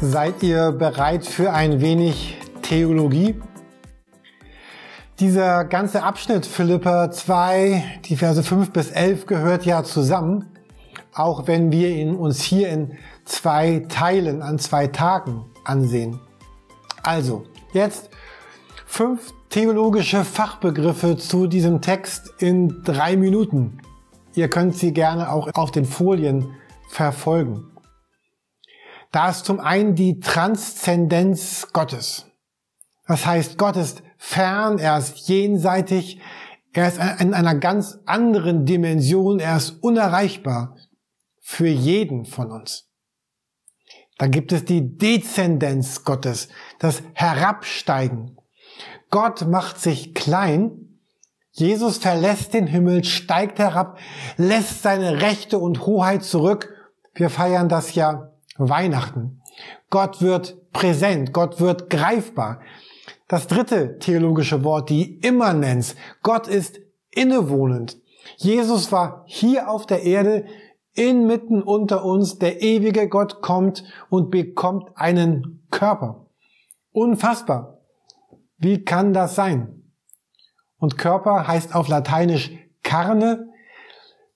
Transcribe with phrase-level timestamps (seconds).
[0.00, 3.40] Seid ihr bereit für ein wenig Theologie?
[5.18, 10.50] Dieser ganze Abschnitt Philippa 2, die Verse 5 bis 11 gehört ja zusammen,
[11.14, 16.20] auch wenn wir ihn uns hier in zwei Teilen an zwei Tagen ansehen.
[17.02, 18.10] Also, jetzt
[18.84, 23.78] fünf theologische Fachbegriffe zu diesem Text in drei Minuten.
[24.34, 26.50] Ihr könnt sie gerne auch auf den Folien
[26.90, 27.75] verfolgen.
[29.16, 32.26] Da ist zum einen die Transzendenz Gottes.
[33.08, 36.20] Das heißt, Gott ist fern, er ist jenseitig,
[36.74, 40.76] er ist in einer ganz anderen Dimension, er ist unerreichbar
[41.40, 42.90] für jeden von uns.
[44.18, 48.36] Dann gibt es die Dezendenz Gottes, das Herabsteigen.
[49.08, 51.00] Gott macht sich klein,
[51.52, 53.98] Jesus verlässt den Himmel, steigt herab,
[54.36, 56.74] lässt seine Rechte und Hoheit zurück.
[57.14, 59.42] Wir feiern das ja Weihnachten.
[59.90, 62.60] Gott wird präsent, Gott wird greifbar.
[63.28, 65.96] Das dritte theologische Wort, die Immanenz.
[66.22, 67.98] Gott ist innewohnend.
[68.36, 70.44] Jesus war hier auf der Erde,
[70.92, 72.38] inmitten unter uns.
[72.38, 76.26] Der ewige Gott kommt und bekommt einen Körper.
[76.92, 77.78] Unfassbar.
[78.58, 79.82] Wie kann das sein?
[80.78, 83.48] Und Körper heißt auf Lateinisch Carne,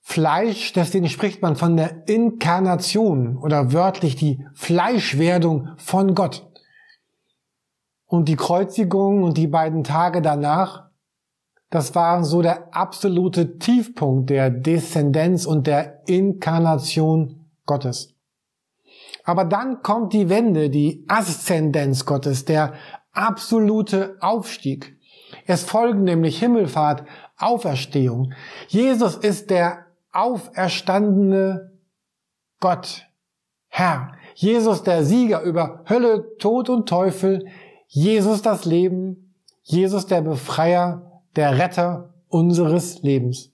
[0.01, 6.49] Fleisch, deswegen spricht man von der Inkarnation oder wörtlich die Fleischwerdung von Gott.
[8.05, 10.89] Und die Kreuzigung und die beiden Tage danach,
[11.69, 18.13] das waren so der absolute Tiefpunkt der Deszendenz und der Inkarnation Gottes.
[19.23, 22.73] Aber dann kommt die Wende, die Aszendenz Gottes, der
[23.13, 24.97] absolute Aufstieg.
[25.45, 27.05] Es folgen nämlich Himmelfahrt,
[27.37, 28.33] Auferstehung.
[28.67, 31.71] Jesus ist der auferstandene
[32.59, 33.07] Gott,
[33.67, 34.13] Herr.
[34.35, 37.47] Jesus der Sieger über Hölle, Tod und Teufel.
[37.87, 39.35] Jesus das Leben.
[39.63, 43.51] Jesus der Befreier, der Retter unseres Lebens.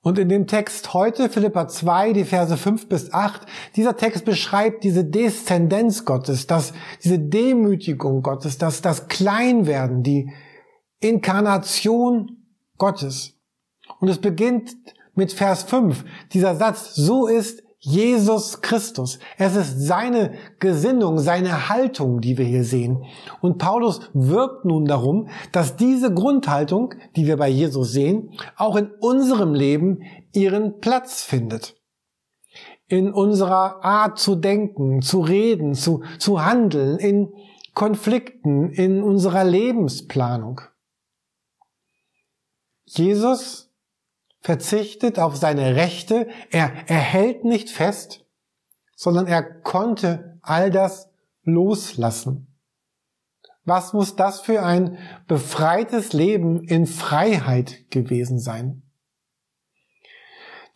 [0.00, 3.46] Und in dem Text heute, Philippa 2, die Verse 5 bis 8,
[3.76, 6.72] dieser Text beschreibt diese Deszendenz Gottes, das,
[7.02, 10.32] diese Demütigung Gottes, das, das Kleinwerden, die
[11.00, 12.44] Inkarnation
[12.78, 13.37] Gottes.
[14.00, 14.76] Und es beginnt
[15.14, 16.04] mit Vers 5.
[16.32, 19.20] Dieser Satz, so ist Jesus Christus.
[19.36, 23.04] Es ist seine Gesinnung, seine Haltung, die wir hier sehen.
[23.40, 28.90] Und Paulus wirbt nun darum, dass diese Grundhaltung, die wir bei Jesus sehen, auch in
[29.00, 31.76] unserem Leben ihren Platz findet.
[32.88, 37.32] In unserer Art zu denken, zu reden, zu, zu handeln, in
[37.74, 40.62] Konflikten, in unserer Lebensplanung.
[42.86, 43.67] Jesus
[44.40, 48.24] verzichtet auf seine Rechte, er, er hält nicht fest,
[48.94, 51.10] sondern er konnte all das
[51.42, 52.48] loslassen.
[53.64, 58.82] Was muss das für ein befreites Leben in Freiheit gewesen sein?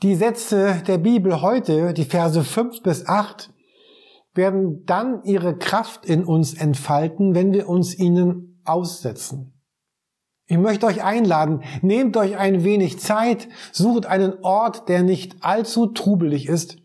[0.03, 3.51] Die Sätze der Bibel heute, die Verse 5 bis 8,
[4.35, 9.55] werden dann ihre Kraft in uns entfalten, wenn wir uns ihnen aussetzen.
[10.53, 15.87] Ich möchte euch einladen, nehmt euch ein wenig Zeit, sucht einen Ort, der nicht allzu
[15.87, 16.77] trubelig ist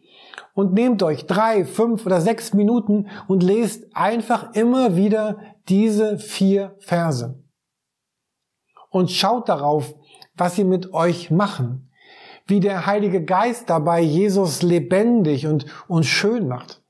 [0.53, 6.77] und nehmt euch drei, fünf oder sechs Minuten und lest einfach immer wieder diese vier
[6.79, 7.43] Verse.
[8.89, 9.93] Und schaut darauf,
[10.37, 11.91] was sie mit euch machen,
[12.45, 16.81] wie der Heilige Geist dabei Jesus lebendig und, und schön macht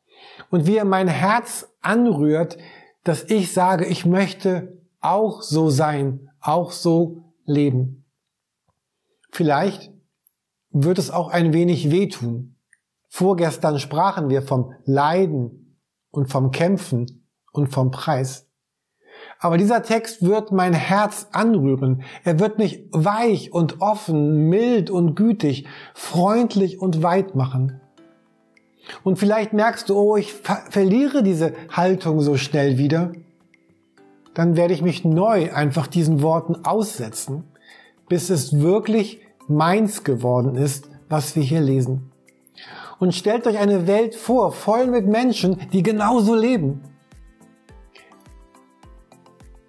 [0.51, 2.59] und wie er mein Herz anrührt,
[3.03, 8.05] dass ich sage, ich möchte auch so sein auch so leben.
[9.31, 9.91] Vielleicht
[10.71, 12.55] wird es auch ein wenig wehtun.
[13.09, 15.77] Vorgestern sprachen wir vom Leiden
[16.11, 18.47] und vom Kämpfen und vom Preis.
[19.39, 22.03] Aber dieser Text wird mein Herz anrühren.
[22.23, 27.81] Er wird mich weich und offen, mild und gütig, freundlich und weit machen.
[29.03, 33.11] Und vielleicht merkst du, oh, ich ver verliere diese Haltung so schnell wieder
[34.38, 37.45] dann werde ich mich neu einfach diesen Worten aussetzen,
[38.07, 42.12] bis es wirklich meins geworden ist, was wir hier lesen.
[43.00, 46.84] Und stellt euch eine Welt vor, voll mit Menschen, die genauso leben.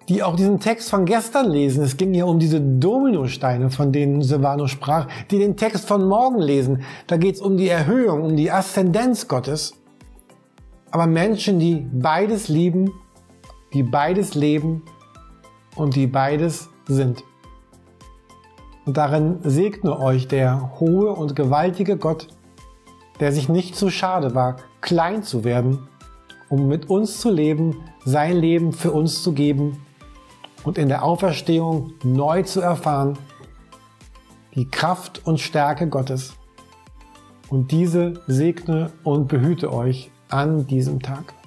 [0.07, 1.83] Die auch diesen Text von gestern lesen.
[1.83, 6.41] Es ging ja um diese Dominosteine, von denen Silvano sprach, die den Text von morgen
[6.41, 6.83] lesen.
[7.07, 9.73] Da geht es um die Erhöhung, um die Aszendenz Gottes.
[10.91, 12.91] Aber Menschen, die beides lieben
[13.73, 14.83] die beides leben
[15.75, 17.23] und die beides sind.
[18.85, 22.27] Und darin segne euch der hohe und gewaltige Gott,
[23.19, 25.87] der sich nicht zu schade war, klein zu werden,
[26.49, 29.85] um mit uns zu leben, sein Leben für uns zu geben
[30.63, 33.17] und in der Auferstehung neu zu erfahren,
[34.55, 36.33] die Kraft und Stärke Gottes.
[37.49, 41.38] Und diese segne und behüte euch an diesem Tag.